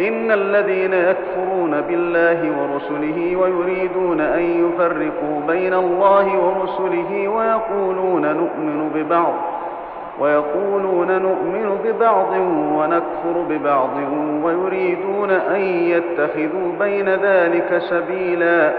[0.00, 9.34] إن الذين يكفرون بالله ورسله ويريدون أن يفرقوا بين الله ورسله ويقولون نؤمن ببعض
[10.20, 12.32] ويقولون نؤمن ببعض
[12.76, 13.90] ونكفر ببعض
[14.42, 18.72] ويريدون أن يتخذوا بين ذلك سبيلا.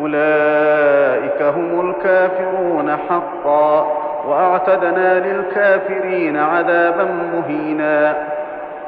[0.00, 3.86] أولئك هم الكافرون حقا
[4.28, 8.16] وأعتدنا للكافرين عذابا مهينا.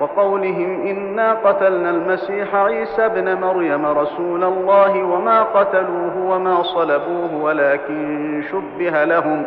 [0.00, 9.04] وقولهم إنا قتلنا المسيح عيسى ابن مريم رسول الله وما قتلوه وما صلبوه ولكن شبه
[9.04, 9.42] لهم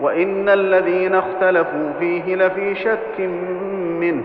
[0.00, 3.20] وإن الذين اختلفوا فيه لفي شك
[4.00, 4.22] منه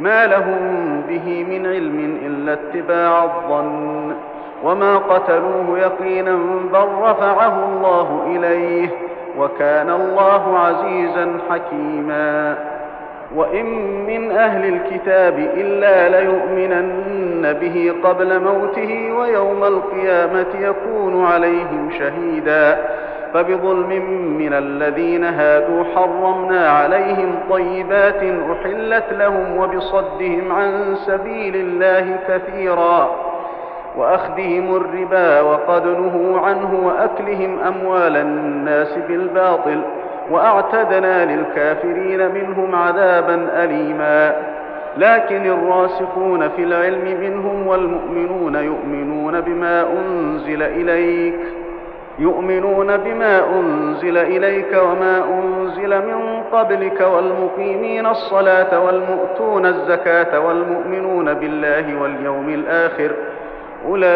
[0.00, 0.60] ما لهم
[1.08, 4.14] به من علم إلا اتباع الظن
[4.64, 6.34] وما قتلوه يقينا
[6.72, 8.88] بل رفعه الله إليه
[9.38, 12.56] وكان الله عزيزا حكيما
[13.36, 13.66] وإن
[14.06, 22.78] من أهل الكتاب إلا ليؤمنن به قبل موته ويوم القيامة يكون عليهم شهيدا
[23.34, 24.04] فبظلم
[24.38, 28.22] من الذين هادوا حرمنا عليهم طيبات
[28.52, 33.10] أحلت لهم وبصدهم عن سبيل الله كثيرا
[33.96, 39.80] وأخذهم الربا وقد نهوا عنه وأكلهم أموال الناس بالباطل
[40.30, 44.34] وأعتدنا للكافرين منهم عذابا اليما.
[44.96, 51.40] لكن الراسخون في العلم منهم والمؤمنون يؤمنون بما أنزل إليك
[52.18, 62.48] يؤمنون بما أنزل إليك وما أنزل من قبلك والمقيمين الصلاة والمؤتون الزكاة والمؤمنون بالله واليوم
[62.48, 63.10] الآخر.
[63.88, 64.14] أولئك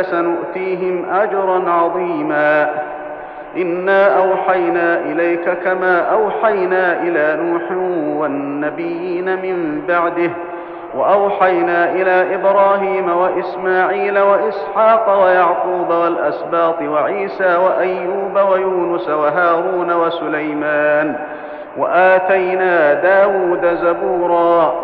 [0.00, 2.70] سنؤتيهم اجرا عظيما.
[3.56, 7.62] انا اوحينا اليك كما اوحينا إلى نوح
[8.20, 10.30] والنبيين من بعده
[10.94, 21.16] واوحينا إلى إبراهيم واسماعيل واسحاق ويعقوب والاسباط وعيسى وايوب ويونس وهارون وسليمان
[21.76, 24.74] واتينا داود زبورا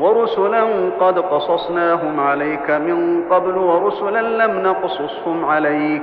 [0.00, 0.62] ورسلا
[1.00, 6.02] قد قصصناهم عليك من قبل ورسلا لم نقصصهم عليك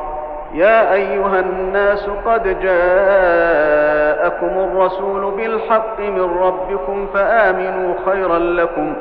[0.53, 8.93] يا أيها الناس قد جاءكم الرسول بالحق من ربكم فآمنوا خيرا لكم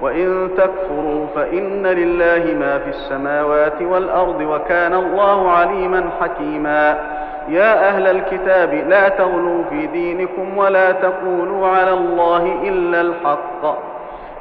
[0.00, 6.98] وإن تكفروا فإن لله ما في السماوات والأرض وكان الله عليما حكيما.
[7.48, 13.78] يا أهل الكتاب لا تغلوا في دينكم ولا تقولوا على الله إلا الحق.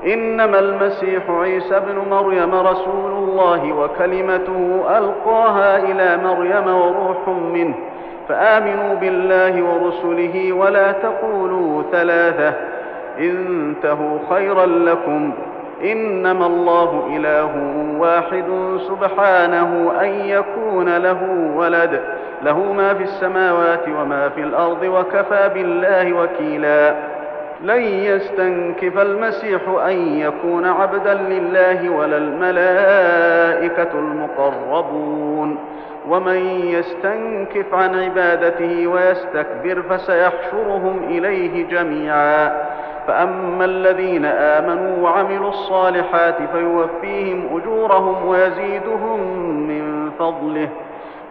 [0.06, 7.76] إنما المسيح عيسى ابن مريم رسول الله وكلمته ألقاها إلى مريم وروح منه
[8.30, 12.54] فآمنوا بالله ورسله ولا تقولوا ثلاثة
[13.20, 15.32] انتهوا خيرا لكم
[15.84, 17.50] إنما الله إله
[17.98, 18.46] واحد
[18.88, 22.02] سبحانه أن يكون له ولد
[22.44, 26.96] له ما في السماوات وما في الأرض وكفى بالله وكيلا.
[27.64, 35.58] لن يستنكف المسيح أن يكون عبدا لله ولا الملائكة المقربون.
[36.10, 42.70] ومن يستنكف عن عبادته ويستكبر فسيحشرهم إليه جميعا.
[43.08, 49.20] فأما الذين آمنوا وعملوا الصالحات فيوفيهم أجورهم ويزيدهم
[49.68, 50.70] من فضله.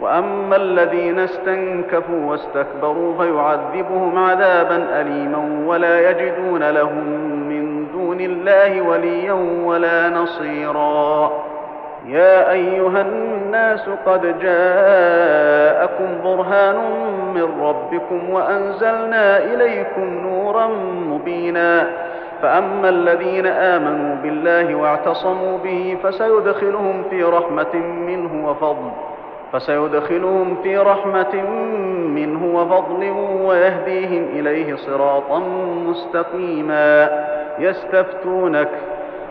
[0.00, 7.04] وأما الذين استنكفوا واستكبروا فيعذبهم عذابا اليما ولا يجدون لهم
[7.48, 9.32] من دون الله وليا
[9.64, 11.32] ولا نصيرا.
[12.06, 16.76] يا أيها الناس قد جاءكم برهان
[17.34, 20.66] من ربكم وأنزلنا إليكم نورا
[21.08, 21.90] مبينا.
[22.42, 27.74] فأما الذين آمنوا بالله واعتصموا به فسيدخلهم في رحمة
[28.06, 28.90] منه وفضل.
[29.52, 31.42] فسيدخلهم في رحمة
[32.14, 33.10] منه وفضل
[33.46, 35.38] ويهديهم إليه صراطا
[35.86, 37.08] مستقيما.
[37.58, 38.68] يستفتونك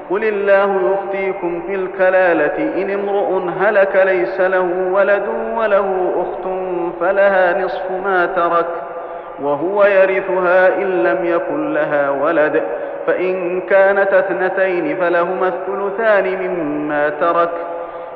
[0.09, 5.25] قل الله يفتيكم في الكلالة إن امرؤ هلك ليس له ولد
[5.57, 6.47] وله أخت
[6.99, 8.67] فلها نصف ما ترك
[9.41, 12.63] وهو يرثها إن لم يكن لها ولد
[13.07, 17.51] فإن كانت اثنتين فلهما الثلثان مما ترك.